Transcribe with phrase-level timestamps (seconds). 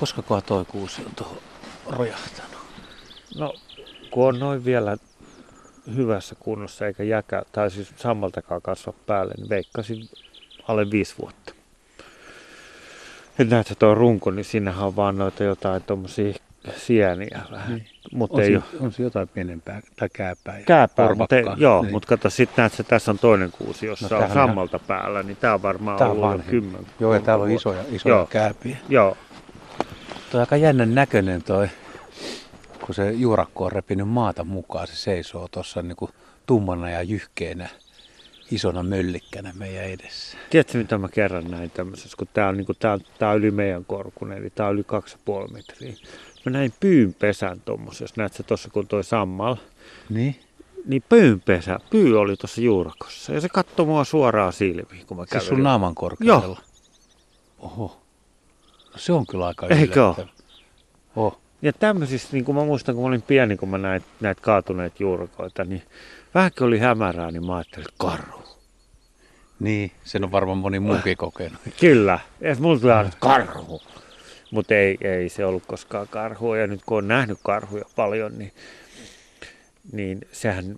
[0.00, 1.38] Koska toi kuusi on tuohon
[1.86, 2.60] rojahtanut?
[3.38, 3.54] No,
[4.10, 4.96] kun on noin vielä
[5.96, 10.08] hyvässä kunnossa eikä jäkä, tai siis sammaltakaan kasva päälle, niin veikkasin
[10.68, 11.52] alle viisi vuotta.
[13.38, 16.34] Et näet, tuo runko, niin siinähän on vaan noita jotain tuommoisia
[16.76, 17.74] sieniä vähän.
[17.74, 17.86] Niin.
[18.12, 20.58] Mut on, ei si- on se jotain pienempää tai kääpää.
[20.58, 21.92] Ja kääpää, mutta ei, joo, niin.
[21.92, 24.86] mutta kato sitten näet, että tässä on toinen kuusi, jossa no, on sammalta ihan...
[24.86, 26.46] päällä, niin tämä on varmaan tää on ollut vanhin.
[26.46, 26.86] jo kymmen.
[27.00, 28.26] Joo, ja täällä on isoja, isoja joo.
[28.26, 28.76] kääpiä.
[28.88, 29.16] Joo.
[30.30, 31.68] Tuo on aika jännän näköinen toi,
[32.86, 35.96] kun se juurakko on repinyt maata mukaan, se seisoo tuossa niin
[36.46, 37.68] tummana ja jyhkeenä
[38.50, 40.38] isona möllikkänä meidän edessä.
[40.50, 43.50] Tiedätkö mitä mä kerran näin tämmöisessä, kun tää on, niin kuin, tää, tää on yli
[43.50, 44.84] meidän korkunen, eli tää on yli
[45.46, 45.94] 2,5 metriä.
[46.44, 49.56] Mä näin pyynpesän tuommoisen, jos näet se tuossa kun toi sammal.
[50.08, 50.40] Niin?
[50.86, 55.40] Niin pyynpesä, pyy oli tuossa juurakossa ja se katsoi mua suoraan silmiin, kun mä kävelin.
[55.40, 56.46] Siis sun naaman korkeudella?
[56.46, 56.56] Joo.
[57.58, 58.00] Oho.
[59.00, 60.28] Se on kyllä aika Eikö ole?
[61.16, 61.38] Oh.
[61.62, 65.00] Ja tämmöisissä, niin kuin mä muistan, kun mä olin pieni, kun mä näin näitä kaatuneet
[65.00, 65.82] juurakoita, niin
[66.34, 68.42] vähänkin oli hämärää, niin mä ajattelin, että karhu.
[69.60, 71.60] Niin, sen on varmaan moni muukin kokenut.
[71.80, 73.82] Kyllä, ja mulla tuli aina karhu.
[74.50, 76.58] Mutta ei, ei se ollut koskaan karhua.
[76.58, 78.52] Ja nyt kun on nähnyt karhuja paljon, niin,
[79.92, 80.76] niin sehän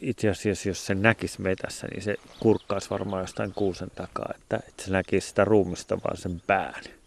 [0.00, 4.84] itse asiassa, jos se näkisi metässä, niin se kurkkaisi varmaan jostain kuusen takaa, että, että
[4.84, 6.99] se näkisi sitä ruumista vaan sen pään.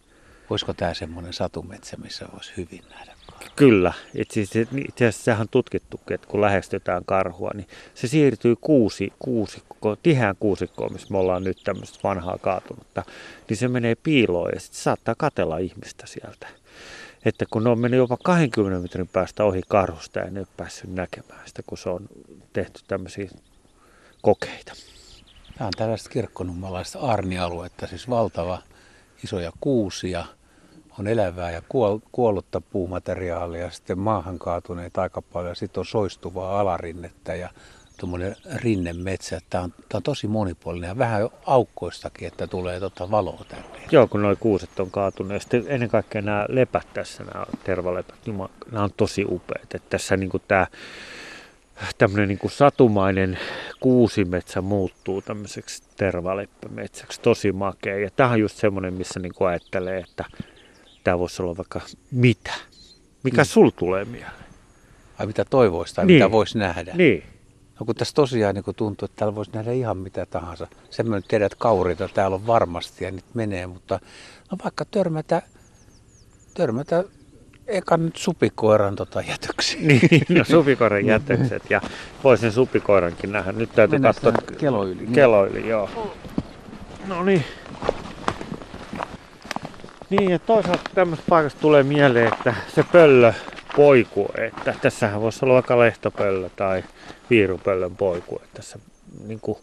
[0.50, 3.14] Olisiko tämä semmoinen satumetsä, missä voisi hyvin nähdä
[3.56, 3.94] Kyllä.
[4.16, 4.42] Itse
[5.00, 10.94] asiassa sehän on tutkittu, että kun lähestytään karhua, niin se siirtyy kuusi, kuusikko, tiheään kuusikkoon,
[10.94, 13.04] missä me ollaan nyt tämmöistä vanhaa kaatunutta,
[13.50, 16.48] niin se menee piiloon ja sitten saattaa katella ihmistä sieltä.
[17.26, 20.48] Että kun ne on mennyt jopa 20 metrin päästä ohi karhusta ja ne ei ole
[20.58, 22.10] päässyt näkemään sitä, kun se on
[22.54, 23.30] tehty tämmöisiä
[24.22, 24.74] kokeita.
[25.58, 28.62] Tämä on tällaista kirkkonummalaista arnialuetta, siis valtava
[29.24, 30.26] isoja kuusia–
[31.00, 37.36] on elävää ja kuol, kuollutta puumateriaalia, sitten maahan kaatuneita aika paljon, sitten on soistuvaa alarinnettä
[37.36, 37.50] ja
[37.98, 39.40] tuommoinen rinnemetsä.
[39.50, 43.66] Tämä on, tämä on tosi monipuolinen ja vähän aukkoistakin, että tulee tota valoa tänne.
[43.92, 45.42] Joo, kun nuo kuuset on kaatuneet.
[45.42, 48.38] Sitten ennen kaikkea nämä lepät tässä, nämä tervalepät, niin
[48.72, 49.76] nämä on tosi upeat.
[49.76, 50.68] Että tässä niin kuin tämä
[51.98, 53.40] tämmöinen niin kuin satumainen
[53.80, 58.00] kuusimetsä muuttuu tämmöiseksi tervaleppämetsäksi, tosi makea.
[58.00, 60.26] Ja tämä on just semmoinen, missä niin kuin ajattelee, että
[61.04, 61.82] tämä voisi olla vaikka
[62.12, 62.54] mitä.
[63.24, 63.46] Mikä niin.
[63.46, 64.44] sul tulee mieleen?
[65.20, 66.24] Ai mitä toivoisi tai niin.
[66.24, 66.94] mitä voisi nähdä?
[66.96, 67.24] Niin.
[67.80, 70.68] No kun tässä tosiaan niin kun tuntuu, että täällä voisi nähdä ihan mitä tahansa.
[70.90, 74.00] Sen mä nyt tiedän, että kaurita täällä on varmasti ja nyt menee, mutta
[74.52, 75.42] no vaikka törmätä,
[76.54, 77.04] törmätä
[77.68, 79.82] eka nyt supikoiran tota jätöksiä.
[79.82, 81.82] Niin, no supikoiran jätökset ja
[82.24, 83.52] voisin supikoirankin nähdä.
[83.52, 84.58] Nyt täytyy Mennään katsoa.
[84.58, 85.08] Kelo yli.
[85.08, 85.90] Kelo yli, joo.
[87.08, 87.44] No niin.
[90.10, 93.34] Niin, ja toisaalta tämmöistä paikasta tulee mieleen, että se pöllö
[93.76, 96.84] poiku, että tässähän voisi olla vaikka lehtopöllö tai
[97.30, 98.80] viirupöllön poiku, että tässä
[99.28, 99.58] niin kuin,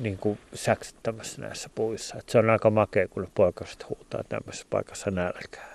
[0.00, 2.18] niin kuin säksyttämässä näissä puissa.
[2.18, 5.73] Että se on aika makea, kun ne poikaset huutaa tämmöisessä paikassa nälkää.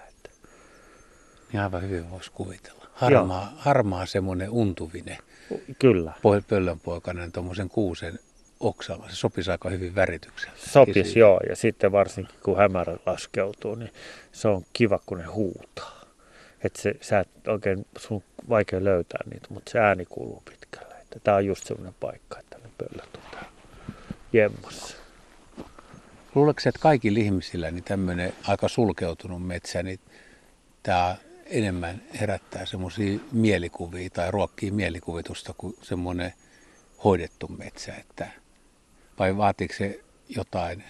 [1.53, 2.85] Ja aivan hyvin voisi kuvitella.
[2.93, 5.17] Harmaa, harmaa semmoinen untuvinen.
[5.79, 6.13] Kyllä.
[6.47, 8.19] Pöllönpoikainen tuommoisen kuusen
[8.59, 9.09] oksalla.
[9.09, 10.57] Se sopisi aika hyvin värityksellä.
[10.57, 13.93] Sopisi joo, ja sitten varsinkin kun hämärä laskeutuu, niin
[14.31, 16.01] se on kiva, kun ne huutaa.
[16.63, 20.95] Että se, sä et oikein, sun on vaikea löytää niitä, mutta se ääni kuuluu pitkälle.
[21.01, 23.49] Että tää on just semmoinen paikka, että ne pöllöt on täällä
[24.33, 24.97] jemmassa.
[26.35, 29.99] Luuletko että kaikilla ihmisillä niin tämmöinen aika sulkeutunut metsä, niin
[30.83, 31.15] tämä
[31.49, 36.33] enemmän herättää semmoisia mielikuvia tai ruokkii mielikuvitusta kuin semmoinen
[37.03, 38.27] hoidettu metsä, että
[39.19, 39.99] vai vaatiiko se
[40.29, 40.83] jotain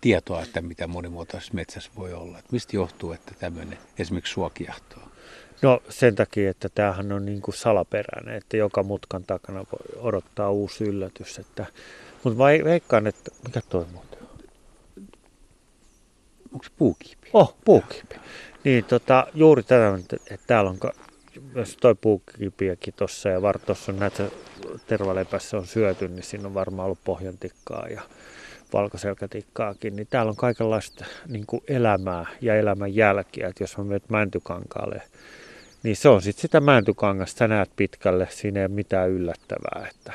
[0.00, 2.38] tietoa, että mitä monimuotoisessa metsässä voi olla?
[2.38, 5.02] Että mistä johtuu, että tämmöinen esimerkiksi kiehtoo?
[5.62, 10.50] No sen takia, että tämähän on niin kuin salaperäinen, että joka mutkan takana voi odottaa
[10.50, 11.38] uusi yllätys.
[11.38, 11.66] Että,
[12.24, 14.21] mutta vai veikkaan, että mikä toi muuten?
[16.52, 17.30] Onko se puukiipi?
[17.32, 18.16] Oh, puukiipi.
[18.64, 19.98] Niin, tota, juuri tätä,
[20.30, 20.78] että täällä on
[21.54, 24.24] myös toi puukiipiäkin tuossa ja vartossa on näitä
[24.86, 28.02] tervalepässä on syöty, niin siinä on varmaan ollut pohjantikkaa ja
[28.72, 33.48] valkoselkätikkaakin, niin täällä on kaikenlaista niin kuin elämää ja elämän jälkiä.
[33.48, 35.02] Että jos mä menet Mäntykankaalle,
[35.82, 40.12] niin se on sitten sitä Mäntykangasta, sä näet pitkälle, siinä ei ole mitään yllättävää, että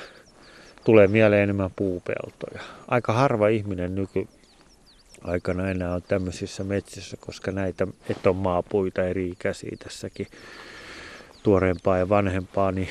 [0.85, 2.61] tulee mieleen enemmän puupeltoja.
[2.87, 4.27] Aika harva ihminen nyky
[5.21, 10.27] aikana enää on tämmöisissä metsissä, koska näitä, et on maapuita eri ikäisiä tässäkin
[11.43, 12.89] tuoreempaa ja vanhempaa, niin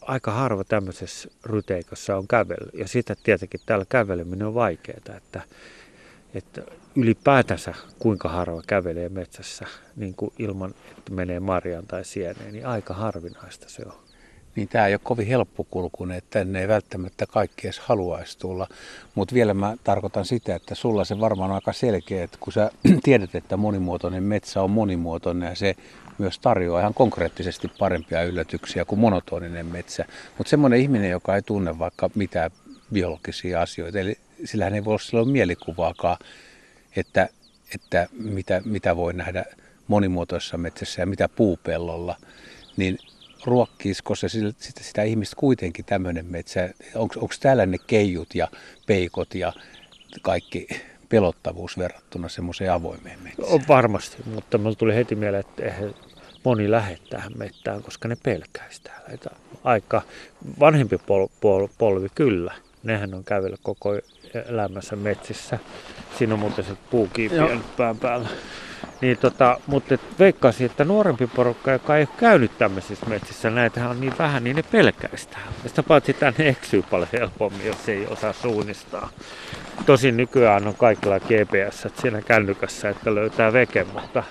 [0.00, 2.70] aika harva tämmöisessä ryteikossa on kävely.
[2.74, 5.42] Ja sitä tietenkin täällä käveleminen on vaikeaa, että
[6.34, 6.62] että
[6.96, 12.94] ylipäätänsä kuinka harva kävelee metsässä niin kuin ilman, että menee marjaan tai sieneen, niin aika
[12.94, 14.07] harvinaista se on.
[14.56, 18.66] Niin tämä ei ole kovin helppokulkuinen, että tänne ei välttämättä kaikki edes haluaisi tulla.
[19.14, 22.70] Mutta vielä mä tarkoitan sitä, että sulla se varmaan on aika selkeä, että kun sä
[23.02, 25.74] tiedät, että monimuotoinen metsä on monimuotoinen ja se
[26.18, 30.04] myös tarjoaa ihan konkreettisesti parempia yllätyksiä kuin monotoninen metsä.
[30.38, 32.50] Mutta semmoinen ihminen, joka ei tunne vaikka mitään
[32.92, 36.16] biologisia asioita, eli sillähän ei voi olla silloin mielikuvaakaan,
[36.96, 37.28] että,
[37.74, 39.44] että mitä, mitä voi nähdä
[39.88, 42.16] monimuotoisessa metsässä ja mitä puupellolla,
[42.76, 42.98] niin
[43.44, 46.70] ruokkiisiko se sitä, sitä ihmistä kuitenkin tämmöinen metsä?
[46.94, 48.48] Onko täällä ne keijut ja
[48.86, 49.52] peikot ja
[50.22, 50.68] kaikki
[51.08, 53.48] pelottavuus verrattuna semmoiseen avoimeen metsään?
[53.48, 55.94] On varmasti, mutta mulle tuli heti mieleen, että eihän
[56.44, 59.08] moni lähde tähän mettään, koska ne pelkäisi täällä.
[59.12, 59.30] Että
[59.64, 60.02] aika
[60.60, 62.54] vanhempi pol, pol, polvi kyllä.
[62.82, 63.90] Nehän on kävellä koko
[64.48, 65.58] elämässä metsissä.
[66.18, 68.28] Siinä on muuten se puukiipiä pään päällä.
[69.00, 74.00] Niin tota, mutta veikkaisin, että nuorempi porukka, joka ei ole käynyt tämmöisissä metsissä, näitähän on
[74.00, 75.40] niin vähän, niin ne pelkäistää.
[75.62, 79.08] Ja sitä paitsi tänne eksyy paljon helpommin, jos ei osaa suunnistaa.
[79.86, 84.22] Tosin nykyään on kaikilla GPS siinä kännykässä, että löytää veke, mutta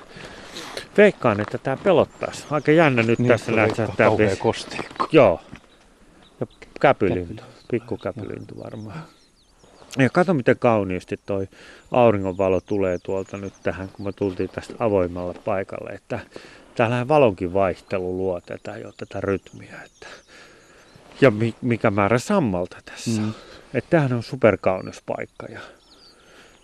[0.98, 2.46] veikkaan, että tämä pelottaisi.
[2.52, 3.90] Aika jännä nyt niin, tässä nähdään.
[3.98, 5.08] Kauhea kosteikko.
[5.12, 5.42] Joo.
[6.40, 6.48] Ja
[6.80, 9.04] käpylintu, pikkukäpylintu varmaan.
[9.98, 11.48] Ja kato miten kauniisti toi
[11.92, 15.90] auringonvalo tulee tuolta nyt tähän, kun me tultiin tästä avoimella paikalle.
[15.90, 16.20] Että
[16.76, 19.76] täällähän valonkin vaihtelu luo tätä jo tätä rytmiä.
[19.86, 20.08] Että,
[21.22, 23.22] ja mikä määrä sammalta tässä.
[23.22, 23.34] Mm.
[23.74, 25.46] Että tämähän on superkaunis paikka.
[25.46, 25.60] Ja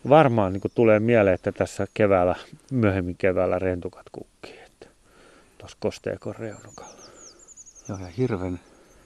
[0.10, 2.36] varmaan niin tulee mieleen, että tässä keväällä,
[2.72, 4.60] myöhemmin keväällä rentukat kukkii.
[4.66, 4.88] Että
[5.58, 7.04] tuossa kosteekon reunukalla.
[7.90, 8.60] Joo, ja hirven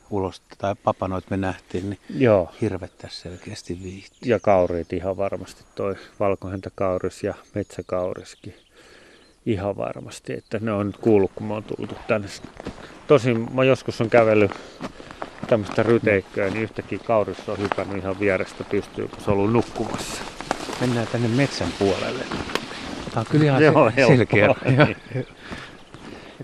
[0.09, 2.51] ulos, tai papanoit me nähtiin, niin Joo.
[2.61, 4.19] hirvet tässä selkeästi viihtyy.
[4.25, 8.55] Ja kauriit ihan varmasti, toi valkohäntäkauris ja metsäkauriskin
[9.45, 12.27] ihan varmasti, että ne on kuullut, kun mä oon tullut tänne.
[13.07, 14.51] Tosin mä joskus on kävellyt
[15.47, 20.21] tämmöistä ryteikköä, niin yhtäkkiä kauris on hypännyt ihan vierestä pystyy, kun se on ollut nukkumassa.
[20.81, 22.23] Mennään tänne metsän puolelle.
[23.09, 24.45] Tämä on kyllä ihan Joo, selkeä.
[24.45, 24.87] Ja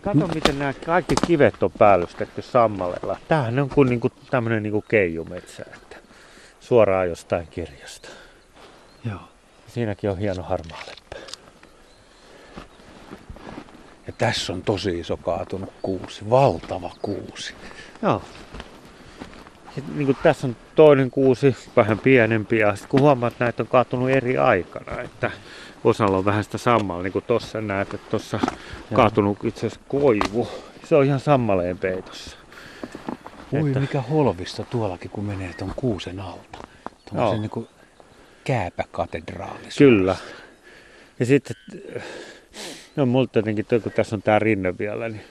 [0.03, 3.17] kato, miten nämä kaikki kivet on päällystetty sammalella.
[3.27, 5.97] Tämähän on kuin, niin kuin tämmöinen niin kuin keijumetsä, että
[6.59, 8.09] suoraan jostain kirjasta.
[9.05, 9.19] Joo.
[9.67, 11.17] Siinäkin on hieno harmaa leppä.
[14.07, 17.53] Ja tässä on tosi iso kaatunut kuusi, valtava kuusi.
[18.01, 18.21] Joo.
[19.75, 23.63] Sitten, niin kuin tässä on toinen kuusi, vähän pienempi, ja sitten kun huomaat, että näitä
[23.63, 25.31] on kaatunut eri aikana, että
[25.83, 28.39] osalla on vähän sitä sammalla, niin kuin tuossa näet, että tuossa
[28.93, 30.47] kaatunut itse asiassa koivu.
[30.85, 32.37] Se on ihan sammaleen peitossa.
[33.53, 33.79] Ui, että...
[33.79, 36.57] mikä holvista tuollakin, kun menee tuon kuusen alta.
[37.09, 37.67] Tuommoisen niin kuin
[38.43, 39.67] kääpäkatedraali.
[39.77, 40.15] Kyllä.
[41.19, 41.55] Ja sitten,
[42.95, 45.23] no multa jotenkin, kun tässä on tämä rinne vielä, niin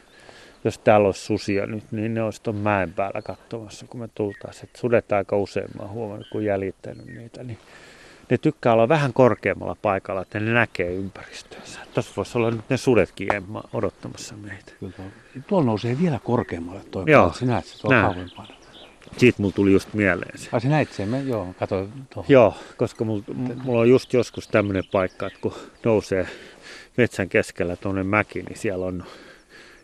[0.65, 4.65] jos täällä olisi susia nyt, niin ne olisi tuon mäen päällä katsomassa, kun me tultaisiin.
[4.65, 7.59] Et sudet aika usein, mä oon huomannut, kun jäljittänyt niitä, niin
[8.31, 11.81] ne tykkää olla vähän korkeammalla paikalla, että ne näkee ympäristöönsä.
[11.95, 13.29] Tuossa voisi olla nyt ne sudetkin
[13.73, 14.73] odottamassa meitä.
[14.81, 14.93] Kyllä,
[15.47, 18.49] tuolla nousee vielä korkeammalle toi Joo, Sinä näet se tuolla kauempana.
[19.17, 20.49] Siitä mulla tuli just mieleen se.
[20.53, 21.29] Ai näit sen?
[21.29, 22.27] Joo, kato tuohon.
[22.29, 23.25] Joo, koska mulla,
[23.65, 25.55] mulla on just joskus tämmöinen paikka, että kun
[25.85, 26.29] nousee
[26.97, 29.05] metsän keskellä tuonne mäki, niin siellä on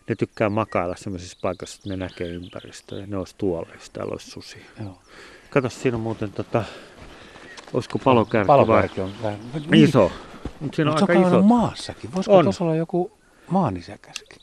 [0.08, 3.06] ne tykkää makailla sellaisissa paikoissa, että ne näkee ympäristöä.
[3.06, 4.58] Ne olisi tuolla, jos täällä olisi susi.
[4.82, 4.98] Joo.
[5.50, 6.64] Kato, siinä on muuten tota,
[7.72, 9.38] olisiko palokärki, palokärki on vähän
[9.74, 10.12] iso.
[10.60, 11.42] Mutta siinä on Mut aika iso.
[11.42, 12.14] maassakin.
[12.14, 13.12] Voisiko tuossa olla joku
[13.50, 14.38] maanisäkäskin?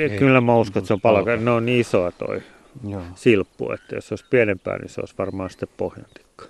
[0.00, 1.44] Ei, Kyllä mä uskon, että se on palokärki.
[1.44, 2.42] Ne on niin isoa toi
[2.88, 3.02] Joo.
[3.14, 6.44] silppu, että jos se olisi pienempää, niin se olisi varmaan sitten pohjantikka.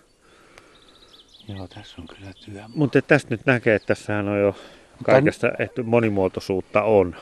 [1.48, 2.62] Joo, tässä on kyllä työ.
[2.74, 4.56] Mutta tästä nyt näkee, että tässähän on jo
[5.04, 7.16] kaikesta, että monimuotoisuutta on.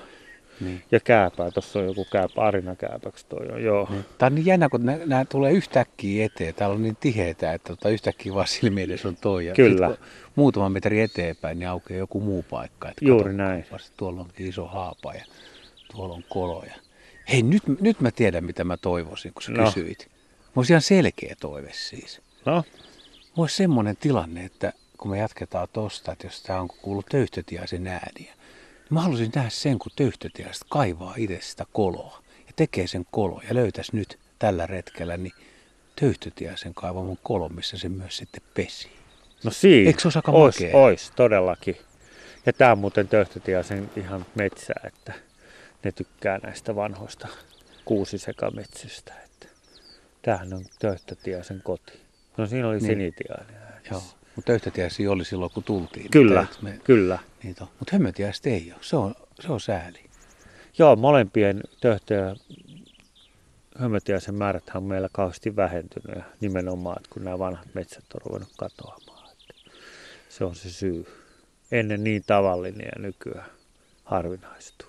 [0.61, 0.83] Niin.
[0.91, 3.87] Ja kääpää, tuossa on joku kääpä, arinakääpäksi toi on, joo.
[3.91, 4.05] Niin.
[4.19, 6.55] Tämä on niin jännä, kun nämä tulee yhtäkkiä eteen.
[6.55, 9.47] Täällä on niin tiheitä, että tota, yhtäkkiä vaan silmi on toi.
[9.47, 9.91] Ja Kyllä.
[9.91, 10.01] Sit,
[10.37, 12.89] muutaman metri eteenpäin, niin aukeaa joku muu paikka.
[12.89, 13.67] Että Juuri kato, näin.
[13.73, 15.25] Vasta tuolla on iso haapa ja
[15.93, 16.75] tuolla on koloja.
[17.33, 19.65] Hei, nyt, nyt mä tiedän, mitä mä toivoisin, kun sä no.
[19.65, 20.09] kysyit.
[20.57, 22.21] Voisi ihan selkeä toive siis.
[22.47, 22.65] No?
[23.37, 28.35] Voisi semmoinen tilanne, että kun me jatketaan tosta, että jos tämä on kuullut töyhtötiaisen ääniä,
[28.91, 33.55] Mä halusin nähdä sen, kun töyhtötiäiset kaivaa itse sitä koloa ja tekee sen kolo ja
[33.55, 35.33] löytäisi nyt tällä retkellä, niin
[36.01, 38.89] töyhtötiäisen kaivamun kolo, missä se myös sitten pesi.
[39.45, 39.87] No siinä.
[39.89, 41.77] Eikö se olisi aika ois, ois, todellakin.
[42.47, 45.13] Ja tämä on muuten töyhtötiäisen ihan metsää, että
[45.85, 47.29] ne tykkää näistä vanhoista
[47.85, 49.15] kuusisekametsistä.
[49.25, 49.49] Että
[50.23, 51.93] tämähän on töyhtötiäisen koti.
[52.37, 52.87] No siinä oli niin.
[52.87, 53.57] sinitiainen.
[53.91, 54.03] Joo.
[54.37, 56.11] Mutta töyhtötiäisiä oli silloin, kun tultiin.
[56.11, 57.19] Kyllä, Mutta, me, kyllä.
[57.43, 57.69] niin on.
[57.79, 58.83] Mutta hömötiäistä ei ole.
[58.83, 60.05] Se on, se on sääli.
[60.79, 62.37] Joo, molempien töhtö- ja
[63.79, 66.25] hömötiäisen määrät on meillä kauheasti vähentynyt.
[66.41, 69.29] Nimenomaan, että kun nämä vanhat metsät on ruvennut katoamaan.
[69.33, 69.55] Että
[70.29, 71.07] se on se syy.
[71.73, 73.51] Ennen niin tavallinen ja nykyään
[74.05, 74.89] harvinaistuu.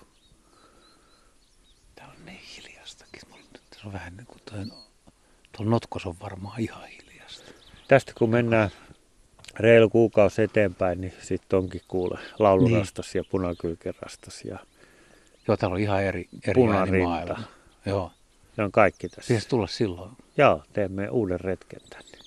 [1.94, 3.22] Tämä on niin hiljastakin.
[3.30, 4.78] Mulla nyt Se on vähän niin kuin toi,
[5.56, 7.52] tuolla notkos on varmaan ihan hiljasta.
[7.88, 8.70] Tästä kun mennään
[9.60, 13.20] reilu kuukausi eteenpäin, niin sitten onkin kuule laulurastas niin.
[13.20, 14.58] ja punakylkerastas ja
[15.48, 17.40] Joo, täällä on ihan eri, eri Punarinta.
[17.86, 18.12] Joo,
[18.56, 19.28] ne on kaikki tässä.
[19.28, 20.10] pitäisi tulla silloin.
[20.36, 22.18] Joo, teemme uuden retken tänne.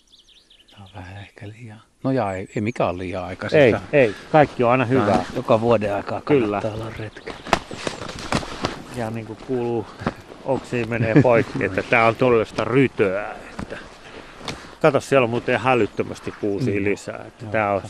[0.72, 1.82] Tämä on vähän ehkä liian.
[2.04, 3.58] No jaa, ei, ei mikään liian aikaista.
[3.58, 5.26] Ei, ei, kaikki on aina hyvää.
[5.36, 6.62] Joka vuoden aikaa Kyllä.
[6.74, 7.34] olla retkä.
[8.96, 9.86] Ja niin kuin kuuluu,
[10.46, 13.36] oksiin menee poikki, että tää on todellista rytöä.
[14.82, 16.84] Kato, siellä on muuten hälyttömästi kuusia Niin.
[16.84, 17.26] lisää.
[17.28, 17.52] Että Joo.
[17.52, 17.82] tää on...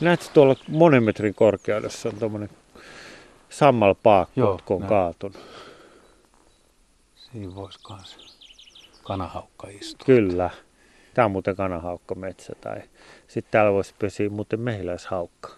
[0.00, 2.50] Näetkö tuolla monen metrin korkeudessa on tuommoinen
[3.50, 4.88] sammalpaakko, Joo, kun on näin.
[4.88, 5.38] kaatunut.
[7.14, 8.16] Siinä voisi kans
[9.02, 10.06] kanahaukka istua.
[10.06, 10.50] Kyllä.
[11.14, 12.52] Tämä on muuten kanahaukka metsä.
[12.60, 12.82] Tai
[13.28, 15.50] sitten täällä voisi pesiä muuten mehiläishaukka.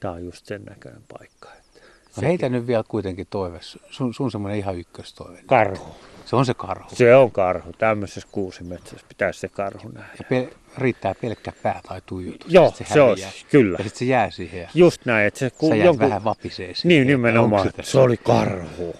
[0.00, 1.48] Tämä on just sen näköinen paikka.
[1.58, 1.80] Että
[2.16, 3.58] No heitä nyt vielä kuitenkin toive.
[3.90, 5.42] Sun, sun semmoinen ihan ykköstoive.
[5.46, 5.94] Karhu.
[6.24, 6.88] Se on se karhu.
[6.92, 7.72] Se on karhu.
[7.72, 10.08] Tämmöisessä kuusimetsässä pitäisi se karhu nähdä.
[10.18, 10.46] Ja pel,
[10.78, 12.52] riittää pelkkä pää tai tuijotus.
[12.52, 13.16] Joo, Sit se on,
[13.50, 13.78] kyllä.
[13.78, 16.08] Ja sitten se jää siihen Just näin, että se kun jonkun...
[16.08, 16.88] vähän vapisee siihen.
[16.88, 18.94] Niin nimenomaan, että se oli karhu.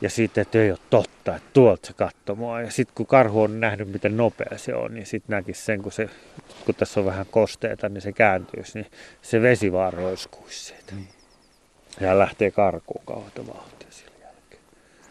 [0.00, 2.60] Ja sitten, että ei ole totta, että tuolta se katsoi mua.
[2.60, 5.92] Ja sitten kun karhu on nähnyt, miten nopea se on, niin sitten näkisi sen, kun,
[5.92, 6.08] se,
[6.64, 8.90] kun tässä on vähän kosteita, niin se kääntyisi, niin
[9.22, 10.94] se vesi vaan roiskuisi siitä.
[10.94, 11.08] Niin.
[12.00, 14.62] Ja lähtee karkuun kauheita vauhtia sillä jälkeen.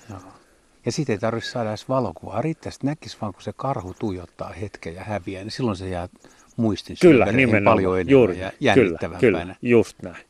[0.10, 0.41] Joo.
[0.86, 2.42] Ja sitten ei tarvitse saada edes valokuvaa.
[2.42, 6.10] Riittäisi, että näkisi vaan, kun se karhu tuijottaa hetken ja häviää, niin silloin se jää
[6.58, 7.76] muistin Kyllä, syövereihin nimenomaan.
[7.76, 9.20] paljon enemmän Juuri, ja kyllä, jännittävämpänä.
[9.20, 10.26] kyllä, just näin.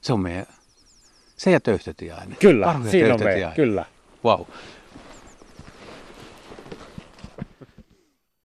[0.00, 0.46] Se on meidän,
[1.36, 2.36] se ja töyhtötiainen.
[2.40, 3.84] Kyllä, Karhu ja siinä on meidän, kyllä.
[4.24, 4.40] Wow.